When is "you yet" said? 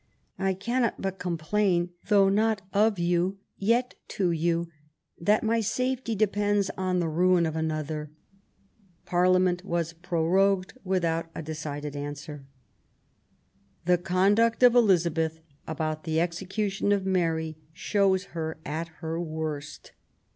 2.97-3.93